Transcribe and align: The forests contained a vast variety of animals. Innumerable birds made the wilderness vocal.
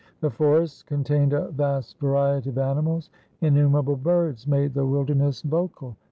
The 0.19 0.31
forests 0.31 0.81
contained 0.81 1.31
a 1.31 1.49
vast 1.51 1.99
variety 1.99 2.49
of 2.49 2.57
animals. 2.57 3.11
Innumerable 3.41 3.97
birds 3.97 4.47
made 4.47 4.73
the 4.73 4.83
wilderness 4.83 5.43
vocal. 5.43 5.95